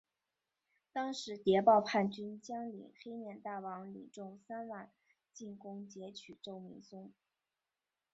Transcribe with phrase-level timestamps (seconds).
[0.91, 4.91] 当时谍报叛军将领黑面大王领众三万
[5.31, 7.13] 进攻截取周明松。